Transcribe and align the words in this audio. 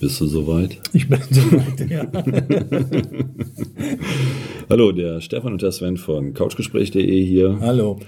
Bist 0.00 0.18
du 0.18 0.26
soweit? 0.26 0.80
Ich 0.94 1.10
bin 1.10 1.18
soweit, 1.30 1.90
ja. 1.90 2.10
Hallo, 4.70 4.92
der 4.92 5.20
Stefan 5.20 5.52
und 5.52 5.60
der 5.60 5.72
Sven 5.72 5.98
von 5.98 6.32
couchgespräch.de 6.32 7.22
hier. 7.22 7.58
Hallo. 7.60 7.98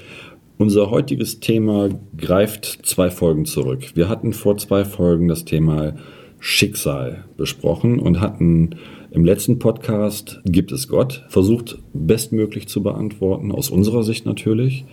Unser 0.57 0.91
heutiges 0.91 1.41
Thema 1.41 1.91
greift 2.17 2.81
zwei 2.85 3.11
Folgen 3.11 3.45
zurück. 3.45 3.95
Wir 3.95 4.09
hatten 4.09 4.33
vor 4.33 4.57
zwei 4.57 4.87
Folgen 4.87 5.29
das 5.29 5.45
Thema 5.45 5.95
Schicksal 6.41 7.27
besprochen 7.37 7.99
und 7.99 8.23
hatten 8.23 8.77
im 9.11 9.27
letzten 9.27 9.59
Podcast 9.59 10.41
Gibt 10.47 10.73
es 10.73 10.89
Gott 10.89 11.27
versucht 11.29 11.77
bestmöglich 11.93 12.69
zu 12.69 12.83
beantworten, 12.83 13.53
aus 13.53 13.69
unserer 13.69 14.03
Sicht 14.03 14.25
natürlich. 14.25 14.87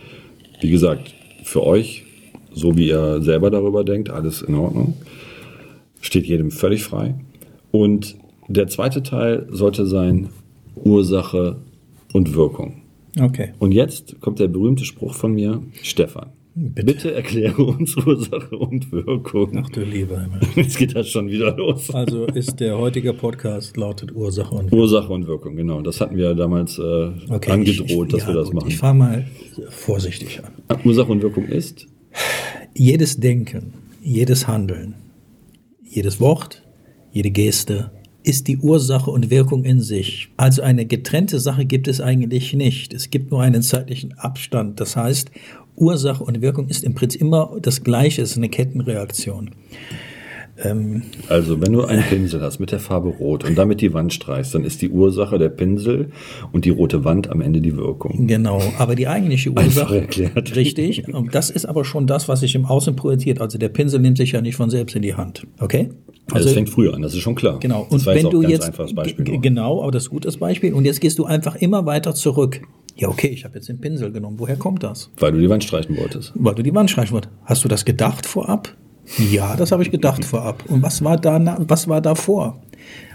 Wie 0.60 0.70
gesagt, 0.70 1.14
für 1.46 1.64
euch, 1.64 2.04
so 2.52 2.76
wie 2.76 2.90
ihr 2.90 3.22
selber 3.22 3.50
darüber 3.52 3.86
denkt, 3.86 4.10
alles 4.10 4.42
in 4.42 4.56
Ordnung. 4.56 4.96
Steht 6.02 6.26
jedem 6.26 6.52
völlig 6.52 6.84
frei. 6.84 7.16
Und 7.72 8.18
der 8.48 8.68
zweite 8.68 9.04
Teil 9.04 9.48
sollte 9.52 9.86
sein 9.86 10.30
Ursache 10.76 11.58
und 12.14 12.34
Wirkung. 12.36 12.82
Okay. 13.20 13.54
Und 13.60 13.72
jetzt 13.74 14.20
kommt 14.22 14.40
der 14.40 14.48
berühmte 14.48 14.86
Spruch 14.86 15.14
von 15.14 15.34
mir, 15.34 15.62
Stefan. 15.84 16.32
Bitte. 16.56 16.86
Bitte 16.86 17.14
erkläre 17.14 17.64
uns 17.64 17.96
Ursache 17.96 18.58
und 18.58 18.92
Wirkung. 18.92 19.64
Ach 19.64 19.70
du 19.70 19.82
lieber 19.82 20.20
Himmel. 20.20 20.42
Jetzt 20.56 20.78
geht 20.78 20.94
das 20.94 21.08
schon 21.08 21.30
wieder 21.30 21.56
los. 21.56 21.90
Also 21.94 22.26
ist 22.26 22.60
der 22.60 22.78
heutige 22.78 23.14
Podcast 23.14 23.78
lautet 23.78 24.14
Ursache 24.14 24.56
und 24.56 24.66
Wirkung. 24.66 24.80
Ursache 24.80 25.14
und 25.14 25.28
Wirkung, 25.28 25.56
genau. 25.56 25.82
Das 25.82 26.02
hatten 26.02 26.18
wir 26.18 26.34
damals 26.36 26.78
äh, 26.78 27.12
Okay, 27.30 27.52
angedroht, 27.52 28.08
ich, 28.08 28.14
dass 28.14 28.24
ja, 28.24 28.28
wir 28.30 28.34
das 28.36 28.48
gut, 28.48 28.56
machen. 28.56 28.68
Ich 28.68 28.78
fange 28.78 29.00
mal 29.00 29.28
vorsichtig 29.70 30.42
an. 30.44 30.80
Ursache 30.84 31.12
und 31.12 31.22
Wirkung 31.22 31.46
ist? 31.46 31.88
Jedes 32.76 33.20
Denken, 33.20 33.74
jedes 34.04 34.48
Handeln, 34.48 34.96
jedes 35.90 36.20
Wort, 36.20 36.64
jede 37.12 37.32
Geste 37.32 37.92
ist 38.24 38.48
die 38.48 38.58
Ursache 38.58 39.10
und 39.10 39.30
Wirkung 39.30 39.64
in 39.64 39.82
sich. 39.82 40.30
Also 40.38 40.62
eine 40.62 40.86
getrennte 40.86 41.40
Sache 41.40 41.66
gibt 41.66 41.88
es 41.88 42.00
eigentlich 42.00 42.54
nicht. 42.54 42.94
Es 42.94 43.10
gibt 43.10 43.32
nur 43.32 43.42
einen 43.42 43.64
zeitlichen 43.64 44.14
Abstand. 44.14 44.80
Das 44.80 44.96
heißt, 44.96 45.32
Ursache 45.76 46.24
und 46.24 46.42
Wirkung 46.42 46.68
ist 46.68 46.84
im 46.84 46.94
Prinzip 46.94 47.22
immer 47.22 47.58
das 47.62 47.84
Gleiche, 47.84 48.22
es 48.22 48.32
ist 48.32 48.38
eine 48.38 48.50
Kettenreaktion. 48.50 49.52
Also, 51.28 51.62
wenn 51.62 51.74
du 51.74 51.84
einen 51.86 52.04
Pinsel 52.04 52.42
hast 52.42 52.60
mit 52.60 52.72
der 52.72 52.80
Farbe 52.80 53.10
Rot 53.10 53.44
und 53.44 53.58
damit 53.58 53.82
die 53.82 53.94
Wand 53.94 54.14
streichst, 54.14 54.56
dann 54.56 54.64
ist 54.64 54.82
die 54.82 54.90
Ursache 54.90 55.38
der 55.38 55.50
Pinsel 55.50 56.12
und 56.52 56.66
die 56.66 56.70
rote 56.70 57.04
Wand 57.04 57.30
am 57.30 57.42
Ende 57.42 57.62
die 57.62 57.78
Wirkung. 57.78 58.28
Genau, 58.28 58.62
aber 58.78 58.96
die 58.96 59.08
eigentliche 59.08 59.52
Ursache, 59.52 60.02
erklärt. 60.02 60.56
richtig, 60.56 61.08
und 61.14 61.34
das 61.34 61.50
ist 61.50 61.66
aber 61.66 61.86
schon 61.86 62.08
das, 62.08 62.28
was 62.28 62.42
sich 62.42 62.56
im 62.56 62.66
Außen 62.66 62.96
projiziert. 62.96 63.42
Also 63.42 63.58
der 63.58 63.70
Pinsel 63.70 64.00
nimmt 64.00 64.18
sich 64.18 64.32
ja 64.34 64.42
nicht 64.42 64.56
von 64.56 64.70
selbst 64.70 64.96
in 64.96 65.02
die 65.02 65.16
Hand, 65.16 65.48
okay? 65.60 65.90
Also, 66.32 66.46
das 66.46 66.54
fängt 66.54 66.70
früher 66.70 66.94
an, 66.94 67.02
das 67.02 67.14
ist 67.14 67.22
schon 67.22 67.36
klar. 67.36 67.60
Genau. 67.60 67.88
Und 67.90 68.06
wenn 68.06 68.30
du 68.30 68.44
jetzt 68.44 68.72
genau, 69.42 69.82
aber 69.82 69.92
das 69.92 70.04
ist 70.04 70.10
ein 70.10 70.14
gutes 70.14 70.38
Beispiel. 70.38 70.74
Und 70.74 70.86
jetzt 70.86 71.02
gehst 71.02 71.18
du 71.18 71.26
einfach 71.26 71.56
immer 71.56 71.86
weiter 71.86 72.14
zurück. 72.14 72.62
Ja, 72.96 73.08
okay, 73.08 73.28
ich 73.28 73.46
habe 73.46 73.56
jetzt 73.56 73.70
den 73.70 73.80
Pinsel 73.80 74.12
genommen. 74.12 74.38
Woher 74.40 74.58
kommt 74.58 74.84
das? 74.84 75.10
Weil 75.18 75.32
du 75.32 75.40
die 75.40 75.50
Wand 75.50 75.64
streichen 75.64 75.98
wolltest. 75.98 76.34
Weil 76.36 76.56
du 76.56 76.64
die 76.64 76.76
Wand 76.76 76.92
streichen 76.92 77.14
wolltest. 77.14 77.34
Hast 77.46 77.64
du 77.64 77.70
das 77.70 77.86
gedacht 77.86 78.26
vorab? 78.26 78.76
Ja, 79.18 79.56
das 79.56 79.72
habe 79.72 79.82
ich 79.84 79.92
gedacht 79.92 80.24
vorab. 80.24 80.64
Und 80.68 80.84
was 80.84 81.04
war 81.04 81.18
da, 81.18 81.58
was 81.68 81.88
war 81.88 82.02
davor? 82.02 82.62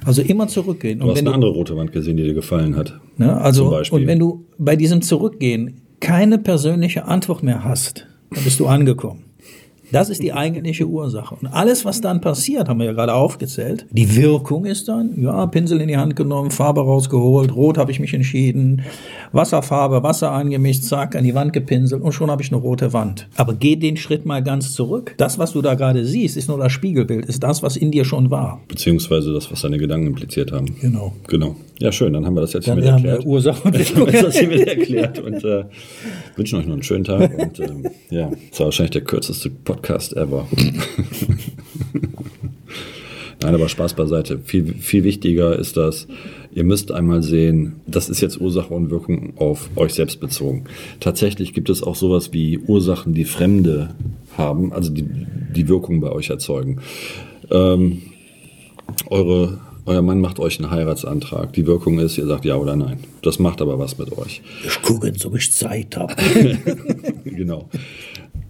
Also 0.05 0.23
immer 0.23 0.49
zurückgehen. 0.49 0.99
Du 0.99 1.05
Und 1.05 1.11
hast 1.13 1.19
wenn 1.19 1.27
eine 1.27 1.31
du, 1.31 1.35
andere 1.35 1.51
rote 1.53 1.77
Wand 1.77 1.93
gesehen, 1.93 2.17
die 2.17 2.25
dir 2.25 2.35
gefallen 2.35 2.77
hat. 2.77 2.99
ne, 3.17 3.37
also, 3.41 3.77
und 3.91 4.07
wenn 4.07 4.19
du 4.19 4.45
bei 4.59 4.77
diesem 4.77 5.03
Zurückgehen 5.03 5.81
keine 6.01 6.39
persönliche 6.39 7.07
Antwort 7.07 7.43
mehr 7.43 7.65
hast, 7.65 8.07
dann 8.31 8.45
bist 8.45 8.61
du 8.61 8.67
angekommen. 8.67 9.24
Das 9.95 10.11
ist 10.11 10.25
die 10.25 10.33
eigentliche 10.33 10.89
Ursache. 10.89 11.37
Und 11.41 11.47
alles, 11.47 11.85
was 11.85 12.01
dann 12.01 12.21
passiert, 12.21 12.69
haben 12.69 12.81
wir 12.81 12.87
ja 12.87 12.93
gerade 12.93 13.15
aufgezählt. 13.15 13.87
Die 13.93 14.17
Wirkung 14.17 14.65
ist 14.65 14.89
dann, 14.89 15.13
ja, 15.23 15.47
Pinsel 15.47 15.81
in 15.81 15.87
die 15.87 15.97
Hand 15.97 16.17
genommen, 16.17 16.51
Farbe 16.51 16.81
rausgeholt, 16.81 17.55
rot 17.55 17.79
habe 17.79 17.93
ich 17.93 18.01
mich 18.01 18.13
entschieden, 18.13 18.83
Wasserfarbe, 19.31 20.03
Wasser 20.03 20.33
angemischt, 20.33 20.83
zack, 20.83 21.15
an 21.15 21.23
die 21.23 21.37
Wand 21.37 21.53
gepinselt 21.53 22.03
und 22.03 22.11
schon 22.11 22.29
habe 22.29 22.43
ich 22.43 22.51
eine 22.51 22.61
rote 22.61 22.93
Wand. 22.93 23.29
Aber 23.37 23.55
geh 23.55 23.77
den 23.77 23.97
Schritt 23.97 24.27
mal 24.27 24.43
ganz 24.43 24.73
zurück. 24.73 25.15
Das, 25.17 25.39
was 25.39 25.53
du 25.53 25.63
da 25.63 25.75
gerade 25.75 26.05
siehst, 26.05 26.37
ist 26.37 26.49
nur 26.49 26.59
das 26.59 26.73
Spiegelbild, 26.73 27.27
ist 27.27 27.45
das, 27.45 27.63
was 27.63 27.77
in 27.77 27.93
dir 27.93 28.05
schon 28.05 28.33
war. 28.33 28.63
Beziehungsweise 28.67 29.33
das, 29.33 29.53
was 29.53 29.63
deine 29.63 29.79
Gedanken 29.79 30.09
impliziert 30.09 30.51
haben. 30.51 30.75
Genau. 30.81 31.13
Genau. 31.29 31.55
Ja, 31.79 31.93
schön, 31.93 32.13
dann 32.13 32.27
haben 32.27 32.35
wir 32.35 32.41
das 32.41 32.53
jetzt 32.53 32.67
Dann 32.67 32.79
haben 32.79 32.83
wir 32.83 33.11
erklärt. 33.11 33.27
Ursache 33.27 33.63
und 33.63 33.79
Wirkung. 33.97 34.13
wir 34.13 34.23
das 34.25 34.39
hiermit 34.39 34.67
erklärt 34.67 35.21
und 35.21 35.45
äh, 35.45 35.65
wünschen 36.35 36.59
euch 36.59 36.67
noch 36.67 36.73
einen 36.73 36.83
schönen 36.83 37.05
Tag. 37.05 37.37
Und 37.39 37.61
ähm, 37.61 37.87
ja, 38.11 38.31
das 38.51 38.59
war 38.59 38.67
wahrscheinlich 38.67 38.93
der 38.93 39.03
kürzeste 39.03 39.51
Podcast 39.51 39.84
ever. 39.91 40.47
Nein, 43.43 43.55
aber 43.55 43.69
Spaß 43.69 43.95
beiseite. 43.95 44.39
Viel, 44.39 44.75
viel 44.75 45.05
wichtiger 45.05 45.59
ist 45.59 45.77
das, 45.77 46.07
ihr 46.55 46.65
müsst 46.65 46.93
einmal 46.93 47.23
sehen, 47.23 47.81
das 47.87 48.09
ist 48.09 48.23
jetzt 48.23 48.41
Ursache 48.41 48.73
und 48.73 48.91
Wirkung 48.91 49.35
auf 49.37 49.69
euch 49.77 49.93
selbst 49.93 50.21
bezogen. 50.21 50.65
Tatsächlich 51.01 51.53
gibt 51.53 51.69
es 51.69 51.83
auch 51.83 51.97
sowas 51.97 52.33
wie 52.33 52.59
Ursachen, 52.59 53.13
die 53.13 53.27
Fremde 53.27 53.95
haben, 54.39 54.73
also 54.73 54.91
die, 54.91 55.05
die 55.55 55.69
Wirkung 55.69 56.01
bei 56.01 56.11
euch 56.11 56.31
erzeugen. 56.31 56.81
Ähm, 57.51 58.03
eure, 59.11 59.61
euer 59.85 60.03
Mann 60.03 60.21
macht 60.21 60.39
euch 60.39 60.59
einen 60.59 60.71
Heiratsantrag. 60.71 61.53
Die 61.53 61.67
Wirkung 61.67 61.99
ist, 61.99 62.17
ihr 62.17 62.27
sagt 62.27 62.45
ja 62.45 62.57
oder 62.57 62.77
nein. 62.77 63.01
Das 63.23 63.39
macht 63.39 63.61
aber 63.61 63.79
was 63.79 63.99
mit 63.99 64.17
euch. 64.17 64.43
Ich 64.67 64.81
gucke, 64.81 65.13
ob 65.25 65.37
ich 65.37 65.53
Zeit 65.53 65.97
habe. 65.97 66.15
genau. 67.25 67.69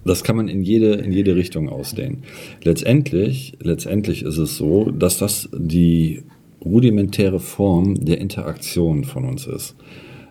Das 0.05 0.23
kann 0.23 0.35
man 0.35 0.47
in 0.47 0.61
jede, 0.61 0.93
in 0.93 1.11
jede 1.11 1.35
Richtung 1.35 1.67
ausdehnen. 1.67 2.23
Letztendlich, 2.63 3.53
letztendlich 3.59 4.21
ist 4.21 4.37
es 4.37 4.55
so, 4.55 4.91
dass 4.91 5.17
das 5.17 5.49
die 5.51 6.23
rudimentäre 6.63 7.39
Form 7.39 8.05
der 8.05 8.19
Interaktion 8.19 9.03
von 9.03 9.25
uns 9.25 9.47
ist. 9.47 9.75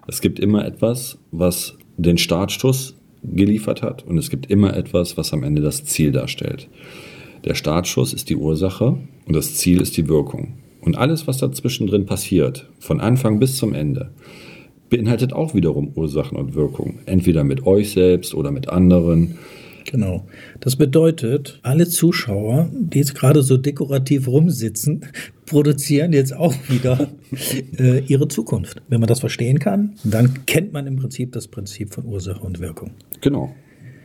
Es 0.06 0.20
gibt 0.20 0.38
immer 0.38 0.64
etwas, 0.64 1.18
was 1.32 1.76
den 1.96 2.18
Startschuss 2.18 2.94
geliefert 3.22 3.82
hat 3.82 4.06
und 4.06 4.18
es 4.18 4.30
gibt 4.30 4.50
immer 4.50 4.76
etwas, 4.76 5.16
was 5.16 5.32
am 5.32 5.42
Ende 5.42 5.62
das 5.62 5.84
Ziel 5.84 6.12
darstellt. 6.12 6.68
Der 7.44 7.54
Startschuss 7.54 8.12
ist 8.12 8.30
die 8.30 8.36
Ursache 8.36 8.96
und 9.26 9.34
das 9.34 9.54
Ziel 9.56 9.80
ist 9.80 9.96
die 9.96 10.08
Wirkung. 10.08 10.54
Und 10.80 10.98
alles, 10.98 11.26
was 11.26 11.38
dazwischen 11.38 11.86
drin 11.86 12.06
passiert, 12.06 12.68
von 12.78 13.00
Anfang 13.00 13.38
bis 13.38 13.56
zum 13.56 13.74
Ende, 13.74 14.10
beinhaltet 14.90 15.32
auch 15.32 15.54
wiederum 15.54 15.92
Ursachen 15.94 16.36
und 16.36 16.54
Wirkung. 16.54 16.98
Entweder 17.06 17.42
mit 17.42 17.66
euch 17.66 17.92
selbst 17.92 18.34
oder 18.34 18.50
mit 18.50 18.68
anderen. 18.68 19.38
Genau. 19.84 20.26
Das 20.60 20.76
bedeutet, 20.76 21.60
alle 21.62 21.88
Zuschauer, 21.88 22.68
die 22.72 22.98
jetzt 22.98 23.14
gerade 23.14 23.42
so 23.42 23.56
dekorativ 23.56 24.28
rumsitzen, 24.28 25.06
produzieren 25.46 26.12
jetzt 26.12 26.34
auch 26.34 26.54
wieder 26.68 27.08
äh, 27.78 28.00
ihre 28.06 28.28
Zukunft. 28.28 28.82
Wenn 28.88 29.00
man 29.00 29.08
das 29.08 29.20
verstehen 29.20 29.58
kann, 29.58 29.94
dann 30.04 30.46
kennt 30.46 30.72
man 30.72 30.86
im 30.86 30.96
Prinzip 30.96 31.32
das 31.32 31.48
Prinzip 31.48 31.92
von 31.92 32.06
Ursache 32.06 32.40
und 32.40 32.60
Wirkung. 32.60 32.92
Genau. 33.20 33.54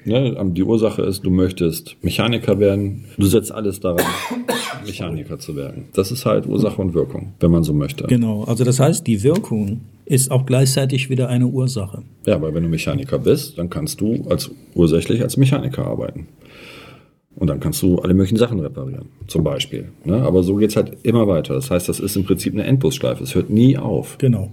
Ne, 0.06 0.36
die 0.54 0.64
Ursache 0.64 1.02
ist, 1.04 1.26
du 1.26 1.30
möchtest 1.30 1.98
Mechaniker 2.02 2.60
werden. 2.60 3.06
Du 3.18 3.26
setzt 3.26 3.52
alles 3.52 3.80
daran, 3.80 4.06
Mechaniker 4.86 5.40
zu 5.40 5.56
werden. 5.56 5.86
Das 5.94 6.12
ist 6.12 6.26
halt 6.26 6.48
Ursache 6.48 6.82
und 6.82 6.94
Wirkung, 6.94 7.34
wenn 7.40 7.52
man 7.52 7.64
so 7.64 7.74
möchte. 7.74 8.06
Genau. 8.06 8.44
Also 8.46 8.64
das 8.64 8.80
heißt, 8.80 9.06
die 9.06 9.24
Wirkung 9.24 9.82
ist 10.10 10.32
auch 10.32 10.46
gleichzeitig 10.46 11.10
wieder 11.12 11.30
eine 11.30 11.48
Ursache. 11.48 12.02
Ja, 12.26 12.42
weil 12.42 12.54
wenn 12.56 12.64
du 12.64 12.70
Mechaniker 12.70 13.20
bist, 13.20 13.60
dann 13.60 13.70
kannst 13.70 14.02
du 14.02 14.26
als 14.28 14.50
ursächlich 14.74 15.22
als 15.22 15.38
Mechaniker 15.38 15.86
arbeiten. 15.86 16.28
Und 17.36 17.48
dann 17.48 17.60
kannst 17.60 17.84
du 17.84 18.00
alle 18.00 18.16
möglichen 18.16 18.38
Sachen 18.38 18.60
reparieren, 18.60 19.10
zum 19.28 19.44
Beispiel. 19.44 19.90
Ne? 20.04 20.22
Aber 20.24 20.42
so 20.42 20.56
geht's 20.56 20.76
halt 20.76 20.98
immer 21.04 21.28
weiter. 21.28 21.54
Das 21.54 21.70
heißt, 21.70 21.88
das 21.88 22.00
ist 22.00 22.18
im 22.18 22.26
Prinzip 22.26 22.54
eine 22.54 22.64
Endlosschleife. 22.64 23.24
Es 23.24 23.36
hört 23.36 23.52
nie 23.52 23.78
auf. 23.78 24.18
Genau. 24.18 24.52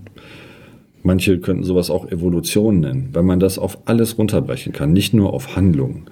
Manche 1.02 1.38
könnten 1.38 1.64
sowas 1.64 1.88
auch 1.88 2.06
Evolution 2.10 2.80
nennen, 2.80 3.08
weil 3.12 3.22
man 3.22 3.40
das 3.40 3.58
auf 3.58 3.78
alles 3.86 4.18
runterbrechen 4.18 4.74
kann. 4.74 4.92
Nicht 4.92 5.14
nur 5.14 5.32
auf 5.32 5.56
Handlungen, 5.56 6.04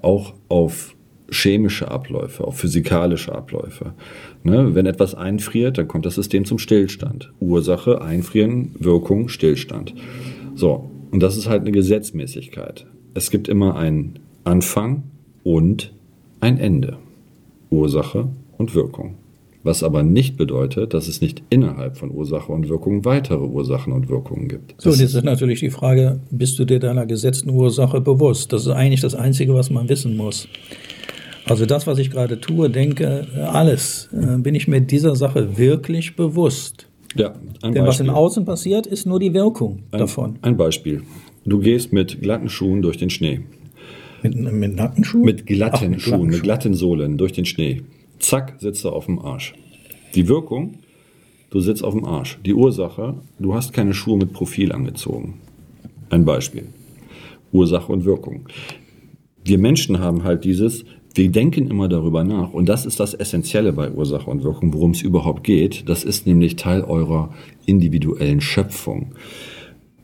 auch 0.00 0.32
auf 0.48 0.95
chemische 1.30 1.90
Abläufe, 1.90 2.44
auf 2.44 2.58
physikalische 2.58 3.34
Abläufe. 3.34 3.94
Ne? 4.44 4.74
Wenn 4.74 4.86
etwas 4.86 5.14
einfriert, 5.14 5.78
dann 5.78 5.88
kommt 5.88 6.06
das 6.06 6.14
System 6.14 6.44
zum 6.44 6.58
Stillstand. 6.58 7.32
Ursache, 7.40 8.00
Einfrieren, 8.00 8.74
Wirkung, 8.78 9.28
Stillstand. 9.28 9.94
So, 10.54 10.90
und 11.10 11.22
das 11.22 11.36
ist 11.36 11.48
halt 11.48 11.62
eine 11.62 11.72
Gesetzmäßigkeit. 11.72 12.86
Es 13.14 13.30
gibt 13.30 13.48
immer 13.48 13.76
einen 13.76 14.18
Anfang 14.44 15.04
und 15.42 15.92
ein 16.40 16.58
Ende. 16.58 16.98
Ursache 17.70 18.28
und 18.58 18.74
Wirkung. 18.74 19.14
Was 19.62 19.82
aber 19.82 20.04
nicht 20.04 20.36
bedeutet, 20.36 20.94
dass 20.94 21.08
es 21.08 21.20
nicht 21.20 21.42
innerhalb 21.50 21.96
von 21.96 22.12
Ursache 22.12 22.52
und 22.52 22.68
Wirkung 22.68 23.04
weitere 23.04 23.44
Ursachen 23.44 23.92
und 23.92 24.08
Wirkungen 24.08 24.46
gibt. 24.46 24.80
So, 24.80 24.90
Das 24.90 24.94
und 24.94 25.02
jetzt 25.02 25.14
ist 25.14 25.24
natürlich 25.24 25.58
die 25.58 25.70
Frage, 25.70 26.20
bist 26.30 26.58
du 26.60 26.64
dir 26.64 26.78
deiner 26.78 27.04
gesetzten 27.04 27.50
Ursache 27.50 28.00
bewusst? 28.00 28.52
Das 28.52 28.62
ist 28.62 28.68
eigentlich 28.68 29.00
das 29.00 29.16
Einzige, 29.16 29.54
was 29.54 29.70
man 29.70 29.88
wissen 29.88 30.16
muss. 30.16 30.46
Also 31.48 31.64
das, 31.66 31.86
was 31.86 31.98
ich 31.98 32.10
gerade 32.10 32.40
tue, 32.40 32.68
denke, 32.70 33.26
alles, 33.52 34.08
äh, 34.12 34.36
bin 34.38 34.54
ich 34.54 34.66
mir 34.68 34.80
dieser 34.80 35.14
Sache 35.16 35.56
wirklich 35.58 36.16
bewusst. 36.16 36.88
ja, 37.14 37.34
ein 37.62 37.72
Denn 37.72 37.86
was 37.86 38.00
im 38.00 38.06
Beispiel. 38.06 38.10
Außen 38.10 38.44
passiert, 38.44 38.86
ist 38.86 39.06
nur 39.06 39.20
die 39.20 39.32
Wirkung 39.32 39.84
Ein, 39.92 39.98
davon. 40.00 40.38
ein 40.42 40.56
Beispiel. 40.56 41.02
Du 41.44 41.60
gehst 41.60 41.92
mit 41.92 42.20
glatten 42.20 42.48
Schuhen 42.48 42.82
durch 42.82 42.96
den 42.96 43.10
Schnee. 43.10 43.40
Mit, 44.22 44.34
mit 44.34 44.74
Nackenschuhen? 44.74 45.24
Mit 45.24 45.46
glatten 45.46 45.76
Ach, 45.84 45.88
mit 45.88 46.00
Schuhen, 46.02 46.22
mit 46.26 46.34
Schuhen. 46.34 46.42
glatten 46.42 46.74
Sohlen 46.74 47.16
durch 47.16 47.32
den 47.32 47.44
Schnee. 47.44 47.82
Zack, 48.18 48.56
sitzt 48.58 48.84
du 48.84 48.88
auf 48.88 49.06
dem 49.06 49.18
Arsch. 49.20 49.54
Die 50.16 50.26
Wirkung, 50.26 50.78
du 51.50 51.60
sitzt 51.60 51.84
auf 51.84 51.94
dem 51.94 52.04
Arsch. 52.04 52.38
Die 52.44 52.54
Ursache, 52.54 53.14
du 53.38 53.54
hast 53.54 53.72
keine 53.72 53.94
Schuhe 53.94 54.16
mit 54.18 54.32
Profil 54.32 54.72
angezogen. 54.72 55.34
Ein 56.10 56.24
Beispiel. 56.24 56.64
Ursache 57.52 57.92
und 57.92 58.04
Wirkung. 58.04 58.48
Wir 59.44 59.58
Menschen 59.58 60.00
haben 60.00 60.24
halt 60.24 60.44
dieses, 60.44 60.84
wir 61.16 61.30
denken 61.30 61.68
immer 61.68 61.88
darüber 61.88 62.24
nach 62.24 62.52
und 62.52 62.68
das 62.68 62.84
ist 62.84 63.00
das 63.00 63.14
Essentielle 63.14 63.72
bei 63.72 63.90
Ursache 63.90 64.28
und 64.28 64.44
Wirkung, 64.44 64.74
worum 64.74 64.90
es 64.90 65.00
überhaupt 65.00 65.44
geht. 65.44 65.88
Das 65.88 66.04
ist 66.04 66.26
nämlich 66.26 66.56
Teil 66.56 66.82
eurer 66.82 67.30
individuellen 67.64 68.42
Schöpfung. 68.42 69.12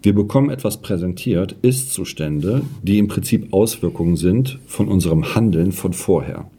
Wir 0.03 0.15
bekommen 0.15 0.49
etwas 0.49 0.81
präsentiert, 0.81 1.55
Ist-Zustände, 1.61 2.63
die 2.83 2.99
im 2.99 3.09
Prinzip 3.09 3.53
Auswirkungen 3.53 4.17
sind 4.17 4.59
von 4.67 4.89
unserem 4.89 5.35
Handeln 5.35 5.73
von 5.73 5.93
vorher. 5.93 6.51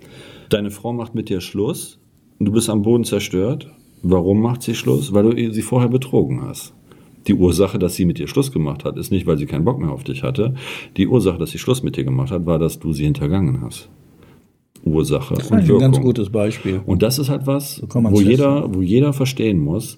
Deine 0.50 0.70
Frau 0.70 0.94
macht 0.94 1.16
mit 1.16 1.30
dir 1.30 1.42
Schluss 1.42 2.00
und 2.38 2.46
du 2.46 2.52
bist 2.52 2.70
am 2.70 2.84
Boden 2.84 3.06
zerstört. 3.06 3.72
Warum 4.04 4.40
macht 4.40 4.62
sie 4.62 4.76
Schluss? 4.76 5.14
Weil 5.14 5.32
du 5.32 5.52
sie 5.52 5.62
vorher 5.64 5.90
betrogen 5.90 6.44
hast. 6.44 6.76
Die 7.26 7.34
Ursache, 7.34 7.80
dass 7.80 7.96
sie 7.96 8.06
mit 8.06 8.20
dir 8.20 8.28
Schluss 8.28 8.52
gemacht 8.52 8.86
hat, 8.86 8.98
ist 8.98 9.10
nicht, 9.10 9.26
weil 9.26 9.40
sie 9.40 9.48
keinen 9.48 9.66
Bock 9.66 9.80
mehr 9.80 9.92
auf 9.92 10.04
dich 10.04 10.22
hatte. 10.22 10.54
Die 10.96 11.08
Ursache, 11.08 11.40
dass 11.40 11.50
sie 11.50 11.58
Schluss 11.58 11.82
mit 11.82 11.98
dir 11.98 12.04
gemacht 12.04 12.30
hat, 12.30 12.46
war, 12.46 12.60
dass 12.60 12.78
du 12.78 12.94
sie 12.94 13.06
hintergangen 13.06 13.62
hast. 13.62 13.90
Ursache 14.84 15.36
Das 15.36 15.46
ist 15.46 15.52
und 15.52 15.58
ein 15.60 15.68
Wirkung. 15.68 15.82
ganz 15.82 16.00
gutes 16.02 16.30
Beispiel. 16.30 16.82
Und 16.86 17.02
das 17.04 17.20
ist 17.20 17.30
halt 17.30 17.48
was, 17.48 17.82
man's 17.94 18.12
wo 18.16 18.22
jeder, 18.22 18.74
wo 18.74 18.82
jeder 18.82 19.14
verstehen 19.14 19.60
muss, 19.60 19.98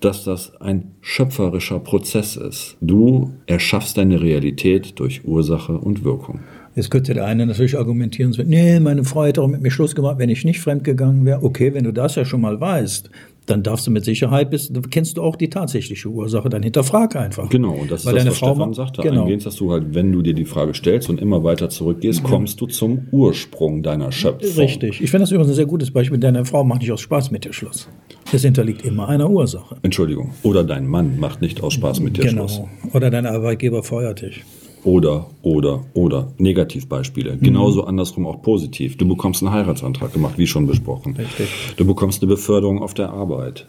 dass 0.00 0.24
das 0.24 0.60
ein 0.60 0.92
schöpferischer 1.00 1.80
Prozess 1.80 2.36
ist. 2.36 2.76
Du 2.80 3.32
erschaffst 3.46 3.96
deine 3.96 4.20
Realität 4.20 4.98
durch 4.98 5.24
Ursache 5.24 5.78
und 5.78 6.04
Wirkung. 6.04 6.40
Jetzt 6.76 6.90
könnte 6.90 7.14
der 7.14 7.24
eine 7.24 7.46
natürlich 7.46 7.78
argumentieren, 7.78 8.32
so, 8.32 8.42
nee, 8.42 8.80
meine 8.80 9.04
Frau 9.04 9.24
hätte 9.24 9.40
auch 9.40 9.48
mit 9.48 9.62
mir 9.62 9.70
Schluss 9.70 9.94
gemacht, 9.94 10.18
wenn 10.18 10.28
ich 10.28 10.44
nicht 10.44 10.60
fremdgegangen 10.60 11.24
wäre. 11.24 11.42
Okay, 11.44 11.72
wenn 11.72 11.84
du 11.84 11.92
das 11.92 12.16
ja 12.16 12.24
schon 12.24 12.40
mal 12.40 12.60
weißt, 12.60 13.10
dann 13.46 13.62
darfst 13.62 13.86
du 13.86 13.90
mit 13.90 14.04
Sicherheit, 14.04 14.50
bist, 14.50 14.72
kennst 14.90 15.16
du 15.16 15.22
auch 15.22 15.36
die 15.36 15.50
tatsächliche 15.50 16.08
Ursache, 16.08 16.48
dann 16.48 16.62
hinterfrag 16.62 17.16
einfach. 17.16 17.48
Genau, 17.50 17.72
und 17.72 17.90
das 17.90 18.00
ist 18.00 18.06
Weil 18.06 18.14
das, 18.14 18.22
deine 18.22 18.30
was 18.30 18.38
Frau 18.38 18.54
Stefan 18.54 18.74
sagte. 18.74 19.02
genau. 19.02 19.22
Eingehend, 19.22 19.44
dass 19.44 19.56
du 19.56 19.70
halt, 19.70 19.94
wenn 19.94 20.12
du 20.12 20.22
dir 20.22 20.34
die 20.34 20.46
Frage 20.46 20.74
stellst 20.74 21.10
und 21.10 21.20
immer 21.20 21.44
weiter 21.44 21.68
zurückgehst, 21.68 22.22
kommst 22.22 22.60
du 22.60 22.66
zum 22.66 23.08
Ursprung 23.10 23.82
deiner 23.82 24.12
Schöpfung. 24.12 24.64
Richtig. 24.64 25.00
Ich 25.02 25.10
finde 25.10 25.24
das 25.24 25.30
übrigens 25.30 25.50
ein 25.50 25.56
sehr 25.56 25.66
gutes 25.66 25.90
Beispiel. 25.90 26.18
Deine 26.18 26.44
Frau 26.44 26.64
macht 26.64 26.80
nicht 26.80 26.92
aus 26.92 27.00
Spaß 27.00 27.30
mit 27.30 27.44
dir 27.44 27.52
Schluss. 27.52 27.88
Es 28.32 28.42
hinterliegt 28.42 28.82
immer 28.84 29.08
einer 29.08 29.28
Ursache. 29.28 29.76
Entschuldigung. 29.82 30.32
Oder 30.42 30.64
dein 30.64 30.86
Mann 30.86 31.18
macht 31.18 31.42
nicht 31.42 31.62
aus 31.62 31.74
Spaß 31.74 32.00
mit 32.00 32.16
dir 32.16 32.24
genau. 32.24 32.48
Schluss. 32.48 32.62
Oder 32.92 33.10
dein 33.10 33.26
Arbeitgeber 33.26 33.82
feuert 33.82 34.22
dich. 34.22 34.42
Oder, 34.84 35.26
oder, 35.42 35.84
oder. 35.94 36.32
Negativbeispiele. 36.38 37.36
Mhm. 37.36 37.40
Genauso 37.40 37.84
andersrum 37.84 38.26
auch 38.26 38.42
positiv. 38.42 38.96
Du 38.96 39.08
bekommst 39.08 39.42
einen 39.42 39.52
Heiratsantrag 39.52 40.12
gemacht, 40.12 40.34
wie 40.36 40.46
schon 40.46 40.66
besprochen. 40.66 41.16
Richtig. 41.16 41.48
Du 41.76 41.86
bekommst 41.86 42.22
eine 42.22 42.28
Beförderung 42.28 42.82
auf 42.82 42.94
der 42.94 43.10
Arbeit. 43.10 43.66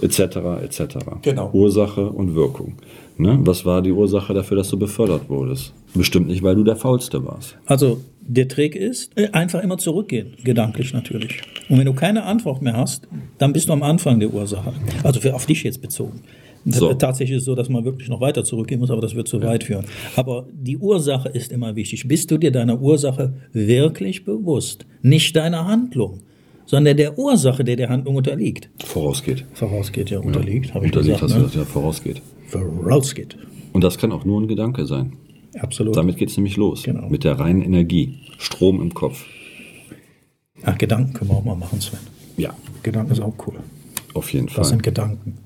Etc., 0.00 0.20
etc. 0.62 0.96
Genau. 1.20 1.50
Ursache 1.52 2.08
und 2.08 2.34
Wirkung. 2.34 2.74
Ne? 3.18 3.38
Was 3.42 3.66
war 3.66 3.82
die 3.82 3.92
Ursache 3.92 4.32
dafür, 4.32 4.56
dass 4.56 4.70
du 4.70 4.78
befördert 4.78 5.28
wurdest? 5.28 5.74
Bestimmt 5.94 6.28
nicht, 6.28 6.42
weil 6.42 6.54
du 6.54 6.64
der 6.64 6.76
Faulste 6.76 7.22
warst. 7.26 7.58
Also 7.66 8.00
der 8.22 8.48
Trick 8.48 8.74
ist, 8.74 9.10
äh, 9.16 9.28
einfach 9.32 9.62
immer 9.62 9.76
zurückgehen, 9.76 10.36
gedanklich 10.42 10.94
natürlich. 10.94 11.42
Und 11.68 11.78
wenn 11.78 11.84
du 11.84 11.92
keine 11.92 12.22
Antwort 12.24 12.62
mehr 12.62 12.76
hast, 12.76 13.08
dann 13.36 13.52
bist 13.52 13.68
du 13.68 13.74
am 13.74 13.82
Anfang 13.82 14.20
der 14.20 14.32
Ursache. 14.32 14.72
Also 15.02 15.20
für, 15.20 15.34
auf 15.34 15.44
dich 15.44 15.62
jetzt 15.64 15.82
bezogen. 15.82 16.22
So. 16.66 16.92
Tatsächlich 16.94 17.36
ist 17.36 17.42
es 17.42 17.46
so, 17.46 17.54
dass 17.54 17.68
man 17.68 17.84
wirklich 17.84 18.08
noch 18.08 18.20
weiter 18.20 18.44
zurückgehen 18.44 18.80
muss, 18.80 18.90
aber 18.90 19.00
das 19.00 19.14
wird 19.14 19.28
zu 19.28 19.42
weit 19.42 19.64
führen. 19.64 19.86
Aber 20.16 20.46
die 20.52 20.76
Ursache 20.76 21.28
ist 21.30 21.52
immer 21.52 21.74
wichtig. 21.76 22.06
Bist 22.06 22.30
du 22.30 22.36
dir 22.38 22.50
deiner 22.50 22.80
Ursache 22.80 23.34
wirklich 23.52 24.24
bewusst? 24.24 24.84
Nicht 25.02 25.34
deiner 25.36 25.66
Handlung, 25.66 26.20
sondern 26.66 26.96
der 26.98 27.18
Ursache, 27.18 27.64
der 27.64 27.76
der 27.76 27.88
Handlung 27.88 28.16
unterliegt. 28.16 28.68
Vorausgeht. 28.84 29.46
Vorausgeht 29.54 30.10
ja, 30.10 30.18
unterliegt, 30.20 30.74
habe 30.74 30.84
ich 30.86 30.92
Unterliegt, 30.94 31.20
gesagt. 31.20 31.22
hast 31.22 31.34
du 31.34 31.38
Ne? 31.38 31.44
das 31.46 31.54
ja 31.54 31.64
vorausgeht. 31.64 32.20
Vorausgeht. 32.48 33.36
Und 33.72 33.82
das 33.84 33.96
kann 33.96 34.12
auch 34.12 34.24
nur 34.26 34.40
ein 34.40 34.48
Gedanke 34.48 34.84
sein. 34.86 35.14
Absolut. 35.58 35.96
Damit 35.96 36.16
geht 36.18 36.28
es 36.30 36.36
nämlich 36.36 36.56
los. 36.56 36.82
Genau. 36.82 37.08
Mit 37.08 37.24
der 37.24 37.38
reinen 37.40 37.62
Energie. 37.62 38.18
Strom 38.38 38.80
im 38.82 38.92
Kopf. 38.94 39.24
Ach, 40.62 40.76
Gedanken 40.76 41.12
können 41.14 41.30
wir 41.30 41.36
auch 41.36 41.44
mal 41.44 41.56
machen, 41.56 41.80
Sven. 41.80 41.98
Ja, 42.36 42.54
Gedanken 42.82 43.12
ist 43.12 43.20
auch 43.20 43.34
cool. 43.46 43.54
auf 44.14 44.32
jeden 44.32 44.48
Fall. 44.48 44.60
Was 44.60 44.68
sind 44.68 44.82
Gedanken? 44.82 45.38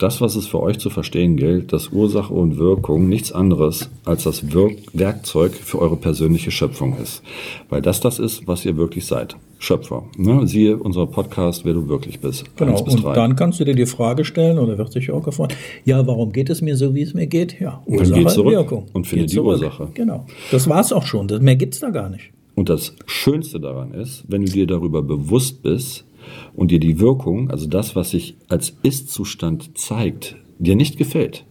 Das, 0.00 0.22
was 0.22 0.34
es 0.34 0.46
für 0.46 0.60
euch 0.62 0.78
zu 0.78 0.88
verstehen 0.88 1.36
gilt, 1.36 1.74
dass 1.74 1.88
Ursache 1.88 2.32
und 2.32 2.56
Wirkung 2.56 3.10
nichts 3.10 3.32
anderes 3.32 3.90
als 4.06 4.22
das 4.22 4.50
Wirk 4.50 4.78
Werkzeug 4.94 5.52
für 5.52 5.78
eure 5.78 5.96
persönliche 5.96 6.50
Schöpfung 6.50 6.96
ist. 6.96 7.22
Weil 7.68 7.82
das 7.82 8.00
das 8.00 8.18
ist, 8.18 8.48
was 8.48 8.64
ihr 8.64 8.78
wirklich 8.78 9.04
seid. 9.04 9.36
Schöpfer. 9.58 10.04
Ne? 10.16 10.46
Siehe 10.46 10.78
unser 10.78 11.06
Podcast, 11.06 11.66
wer 11.66 11.74
du 11.74 11.86
wirklich 11.86 12.18
bist. 12.18 12.44
Genau, 12.56 12.82
bis 12.82 12.94
und 12.94 13.04
drei. 13.04 13.12
dann 13.12 13.36
kannst 13.36 13.60
du 13.60 13.64
dir 13.64 13.74
die 13.74 13.84
Frage 13.84 14.24
stellen, 14.24 14.58
oder 14.58 14.78
wird 14.78 14.90
sich 14.90 15.10
auch 15.10 15.22
gefragt, 15.22 15.54
ja, 15.84 16.06
warum 16.06 16.32
geht 16.32 16.48
es 16.48 16.62
mir 16.62 16.78
so, 16.78 16.94
wie 16.94 17.02
es 17.02 17.12
mir 17.12 17.26
geht? 17.26 17.60
Ja, 17.60 17.82
geh 17.86 18.24
zurück 18.24 18.54
Wirkung. 18.54 18.86
und 18.94 19.06
finde 19.06 19.26
die 19.26 19.38
Ursache. 19.38 19.88
Genau, 19.92 20.24
das 20.50 20.66
war's 20.66 20.94
auch 20.94 21.04
schon, 21.04 21.26
mehr 21.42 21.56
gibt's 21.56 21.80
da 21.80 21.90
gar 21.90 22.08
nicht. 22.08 22.30
Und 22.54 22.70
das 22.70 22.94
Schönste 23.04 23.60
daran 23.60 23.92
ist, 23.92 24.24
wenn 24.28 24.46
du 24.46 24.50
dir 24.50 24.66
darüber 24.66 25.02
bewusst 25.02 25.62
bist 25.62 26.04
und 26.54 26.70
dir 26.70 26.80
die 26.80 27.00
Wirkung, 27.00 27.50
also 27.50 27.68
das, 27.68 27.96
was 27.96 28.10
sich 28.10 28.36
als 28.48 28.76
Ist-Zustand 28.82 29.78
zeigt, 29.78 30.36
dir 30.58 30.76
nicht 30.76 30.96
gefällt, 30.96 31.44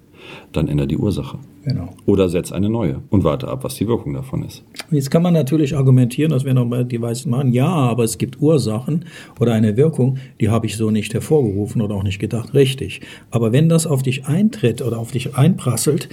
dann 0.51 0.67
ändere 0.67 0.87
die 0.87 0.97
Ursache. 0.97 1.39
Genau. 1.63 1.89
Oder 2.05 2.29
setz 2.29 2.51
eine 2.51 2.69
neue 2.69 3.01
und 3.09 3.23
warte 3.23 3.47
ab, 3.49 3.63
was 3.63 3.75
die 3.75 3.87
Wirkung 3.87 4.13
davon 4.13 4.43
ist. 4.43 4.63
Jetzt 4.91 5.11
kann 5.11 5.21
man 5.21 5.33
natürlich 5.33 5.75
argumentieren, 5.75 6.31
dass 6.31 6.45
wir 6.45 6.53
nochmal 6.53 6.85
die 6.85 7.01
Weißen 7.01 7.29
machen, 7.29 7.51
ja, 7.51 7.67
aber 7.67 8.05
es 8.05 8.17
gibt 8.17 8.41
Ursachen 8.41 9.05
oder 9.39 9.53
eine 9.53 9.75
Wirkung, 9.75 10.17
die 10.39 10.49
habe 10.49 10.67
ich 10.67 10.77
so 10.77 10.89
nicht 10.89 11.13
hervorgerufen 11.13 11.81
oder 11.81 11.95
auch 11.95 12.03
nicht 12.03 12.19
gedacht, 12.19 12.53
richtig. 12.53 13.01
Aber 13.29 13.51
wenn 13.51 13.67
das 13.67 13.87
auf 13.87 14.03
dich 14.03 14.25
eintritt 14.25 14.81
oder 14.81 14.99
auf 14.99 15.11
dich 15.11 15.35
einprasselt, 15.35 16.07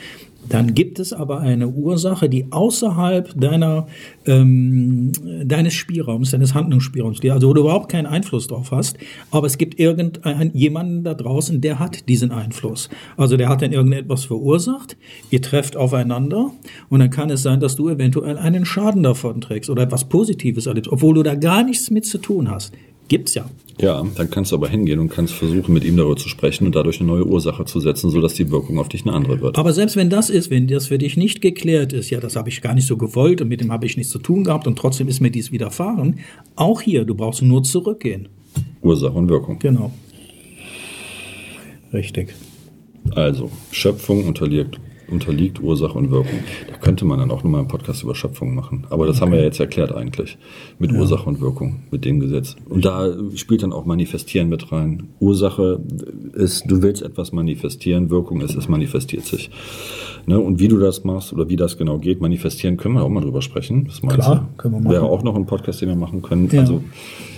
dann 0.48 0.74
gibt 0.74 0.98
es 0.98 1.12
aber 1.12 1.40
eine 1.40 1.68
Ursache, 1.68 2.28
die 2.28 2.50
außerhalb 2.50 3.38
deiner, 3.38 3.86
ähm, 4.26 5.12
deines 5.44 5.74
Spielraums, 5.74 6.30
deines 6.30 6.54
Handlungsspielraums 6.54 7.20
also 7.30 7.48
wo 7.48 7.54
du 7.54 7.62
überhaupt 7.62 7.90
keinen 7.90 8.06
Einfluss 8.06 8.46
drauf 8.46 8.70
hast, 8.70 8.96
aber 9.30 9.46
es 9.46 9.58
gibt 9.58 9.78
irgendjemanden 9.78 11.04
da 11.04 11.14
draußen, 11.14 11.60
der 11.60 11.78
hat 11.78 12.08
diesen 12.08 12.30
Einfluss. 12.30 12.88
Also 13.16 13.36
der 13.36 13.48
hat 13.48 13.62
dann 13.62 13.72
irgendetwas 13.72 14.24
verursacht, 14.24 14.96
ihr 15.30 15.42
trefft 15.42 15.76
aufeinander 15.76 16.52
und 16.88 17.00
dann 17.00 17.10
kann 17.10 17.30
es 17.30 17.42
sein, 17.42 17.60
dass 17.60 17.76
du 17.76 17.88
eventuell 17.88 18.38
einen 18.38 18.64
Schaden 18.64 19.02
davon 19.02 19.40
trägst 19.40 19.70
oder 19.70 19.82
etwas 19.82 20.04
Positives 20.08 20.66
erlebst, 20.66 20.90
obwohl 20.90 21.14
du 21.14 21.22
da 21.22 21.34
gar 21.34 21.64
nichts 21.64 21.90
mit 21.90 22.06
zu 22.06 22.18
tun 22.18 22.50
hast. 22.50 22.72
Gibt's 23.08 23.34
ja. 23.34 23.46
Ja, 23.78 24.02
dann 24.14 24.30
kannst 24.30 24.52
du 24.52 24.56
aber 24.56 24.68
hingehen 24.68 24.98
und 25.00 25.10
kannst 25.10 25.34
versuchen, 25.34 25.74
mit 25.74 25.84
ihm 25.84 25.98
darüber 25.98 26.16
zu 26.16 26.30
sprechen 26.30 26.66
und 26.66 26.74
dadurch 26.74 26.98
eine 27.00 27.08
neue 27.08 27.26
Ursache 27.26 27.66
zu 27.66 27.78
setzen, 27.80 28.10
sodass 28.10 28.32
die 28.32 28.50
Wirkung 28.50 28.78
auf 28.78 28.88
dich 28.88 29.04
eine 29.04 29.12
andere 29.12 29.40
wird. 29.42 29.58
Aber 29.58 29.74
selbst 29.74 29.96
wenn 29.96 30.08
das 30.08 30.30
ist, 30.30 30.50
wenn 30.50 30.66
das 30.66 30.86
für 30.86 30.96
dich 30.96 31.18
nicht 31.18 31.42
geklärt 31.42 31.92
ist, 31.92 32.08
ja, 32.08 32.18
das 32.18 32.36
habe 32.36 32.48
ich 32.48 32.62
gar 32.62 32.74
nicht 32.74 32.86
so 32.86 32.96
gewollt 32.96 33.42
und 33.42 33.48
mit 33.48 33.60
dem 33.60 33.70
habe 33.70 33.84
ich 33.84 33.98
nichts 33.98 34.12
zu 34.12 34.18
tun 34.18 34.44
gehabt 34.44 34.66
und 34.66 34.78
trotzdem 34.78 35.08
ist 35.08 35.20
mir 35.20 35.30
dies 35.30 35.52
widerfahren, 35.52 36.20
auch 36.54 36.80
hier, 36.80 37.04
du 37.04 37.14
brauchst 37.14 37.42
nur 37.42 37.62
zurückgehen. 37.64 38.30
Ursache 38.80 39.12
und 39.12 39.28
Wirkung. 39.28 39.58
Genau. 39.58 39.92
Richtig. 41.92 42.34
Also, 43.14 43.50
Schöpfung 43.70 44.24
unterliegt, 44.26 44.80
unterliegt 45.10 45.62
Ursache 45.62 45.96
und 45.96 46.10
Wirkung. 46.10 46.40
Da 46.70 46.76
könnte 46.78 47.04
man 47.04 47.18
dann 47.18 47.30
auch 47.30 47.44
nochmal 47.44 47.60
einen 47.60 47.68
Podcast 47.68 48.02
über 48.02 48.14
Schöpfung 48.14 48.54
machen. 48.54 48.86
Aber 48.90 49.06
das 49.06 49.20
haben 49.20 49.32
wir 49.32 49.38
ja 49.38 49.44
jetzt 49.44 49.60
erklärt 49.60 49.92
eigentlich. 49.92 50.38
Mit 50.78 50.92
Ursache 50.92 51.28
und 51.28 51.40
Wirkung, 51.40 51.80
mit 51.90 52.04
dem 52.04 52.20
Gesetz. 52.20 52.56
Und 52.68 52.84
da 52.84 53.12
spielt 53.34 53.62
dann 53.62 53.72
auch 53.72 53.86
Manifestieren 53.86 54.48
mit 54.48 54.72
rein. 54.72 55.08
Ursache 55.20 55.80
ist, 56.34 56.70
du 56.70 56.82
willst 56.82 57.02
etwas 57.02 57.32
manifestieren, 57.32 58.10
Wirkung 58.10 58.40
ist, 58.40 58.54
es 58.54 58.68
manifestiert 58.68 59.24
sich. 59.24 59.50
Ne? 60.26 60.40
Und 60.40 60.58
wie 60.58 60.68
du 60.68 60.78
das 60.78 61.04
machst 61.04 61.32
oder 61.32 61.48
wie 61.48 61.56
das 61.56 61.78
genau 61.78 61.98
geht, 61.98 62.20
manifestieren, 62.20 62.76
können 62.76 62.94
wir 62.94 63.02
auch 63.02 63.08
mal 63.08 63.20
drüber 63.20 63.42
sprechen. 63.42 63.88
Meinst 64.02 64.16
Klar, 64.16 64.48
du? 64.50 64.56
können 64.56 64.74
wir 64.74 64.80
machen. 64.80 64.92
Wäre 64.92 65.04
auch 65.04 65.22
noch 65.22 65.36
ein 65.36 65.46
Podcast, 65.46 65.80
den 65.80 65.88
wir 65.88 65.96
machen 65.96 66.22
können. 66.22 66.48
Ja. 66.50 66.60
Also, 66.60 66.82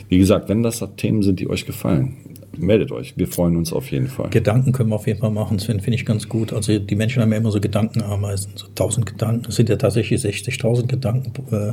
wie 0.08 0.18
gesagt, 0.18 0.48
wenn 0.48 0.62
das 0.62 0.82
Themen 0.96 1.22
sind, 1.22 1.40
die 1.40 1.50
euch 1.50 1.66
gefallen, 1.66 2.16
meldet 2.60 2.92
euch. 2.92 3.14
Wir 3.16 3.28
freuen 3.28 3.56
uns 3.56 3.72
auf 3.72 3.90
jeden 3.90 4.08
Fall. 4.08 4.30
Gedanken 4.30 4.72
können 4.72 4.90
wir 4.90 4.96
auf 4.96 5.06
jeden 5.06 5.20
Fall 5.20 5.30
machen, 5.30 5.58
Sven, 5.58 5.80
finde 5.80 5.96
ich 5.96 6.06
ganz 6.06 6.28
gut. 6.28 6.52
Also 6.52 6.78
die 6.78 6.96
Menschen 6.96 7.22
haben 7.22 7.32
ja 7.32 7.38
immer 7.38 7.50
so 7.50 7.60
Gedankenameisen, 7.60 8.52
so 8.54 8.66
1000 8.68 9.06
Gedanken. 9.06 9.46
Es 9.48 9.56
sind 9.56 9.68
ja 9.68 9.76
tatsächlich 9.76 10.20
60.000 10.20 10.86
Gedanken 10.86 11.32
äh, 11.54 11.72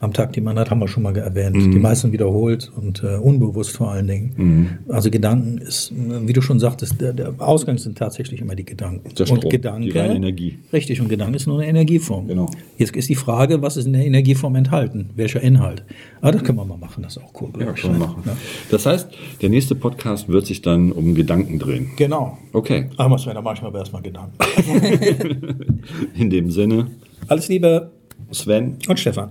am 0.00 0.12
Tag, 0.12 0.32
die 0.32 0.40
man 0.40 0.58
hat, 0.58 0.70
haben 0.70 0.78
wir 0.78 0.88
schon 0.88 1.02
mal 1.02 1.16
erwähnt. 1.16 1.56
Mhm. 1.56 1.72
Die 1.72 1.78
meisten 1.78 2.12
wiederholt 2.12 2.70
und 2.76 3.02
äh, 3.02 3.16
unbewusst 3.16 3.76
vor 3.76 3.90
allen 3.90 4.06
Dingen. 4.06 4.78
Also 4.88 5.10
Gedanken 5.10 5.58
ist, 5.58 5.92
wie 5.92 6.32
du 6.32 6.40
schon 6.40 6.60
sagtest, 6.60 7.00
der, 7.00 7.12
der 7.12 7.34
Ausgang 7.38 7.78
sind 7.78 7.98
tatsächlich 7.98 8.40
immer 8.40 8.54
die 8.54 8.64
Gedanken. 8.64 9.08
Der 9.14 9.26
Strom, 9.26 9.38
und 9.38 9.50
Gedanke, 9.50 9.88
die 9.88 9.98
reine 9.98 10.14
Energie. 10.14 10.58
Richtig, 10.72 11.00
und 11.00 11.08
Gedanke 11.08 11.36
ist 11.36 11.46
nur 11.46 11.58
eine 11.58 11.68
Energieform. 11.68 12.28
Genau. 12.28 12.48
Jetzt 12.76 12.94
ist 12.94 13.08
die 13.08 13.16
Frage, 13.16 13.60
was 13.60 13.76
ist 13.76 13.86
in 13.86 13.92
der 13.92 14.06
Energieform 14.06 14.54
enthalten? 14.54 15.10
Welcher 15.16 15.40
Inhalt? 15.40 15.84
Ah, 16.20 16.30
das 16.30 16.44
können 16.44 16.58
wir 16.58 16.64
mal 16.64 16.78
machen, 16.78 17.02
das 17.02 17.16
ist 17.16 17.22
auch 17.22 17.32
cool. 17.40 17.50
Ja, 17.58 17.72
können 17.72 17.98
wir 17.98 18.06
machen. 18.06 18.22
Ja. 18.24 18.36
Das 18.70 18.86
heißt, 18.86 19.08
der 19.42 19.48
nächste 19.48 19.74
Podcast 19.74 20.17
wird 20.26 20.46
sich 20.46 20.62
dann 20.62 20.90
um 20.90 21.14
Gedanken 21.14 21.58
drehen. 21.58 21.90
Genau. 21.96 22.38
Okay. 22.52 22.88
Aber 22.96 23.18
Sven, 23.18 23.34
da 23.34 23.42
mache 23.42 23.56
ich 23.56 23.62
mir 23.62 23.68
aber 23.68 23.78
erstmal 23.80 24.02
Gedanken. 24.02 24.36
In 26.14 26.30
dem 26.30 26.50
Sinne, 26.50 26.90
Alles 27.28 27.46
Liebe 27.48 27.92
Sven, 28.32 28.78
und 28.88 28.98
Stefan. 28.98 29.30